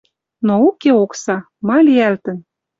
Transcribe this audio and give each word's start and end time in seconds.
Но 0.45 0.53
уке 0.67 0.91
окса. 1.03 1.37
Ма 1.67 1.77
лиӓлтӹн? 1.85 2.37